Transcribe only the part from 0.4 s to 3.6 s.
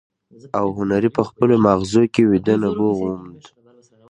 او هنري په خپلو ماغزو کې ويده نبوغ وموند.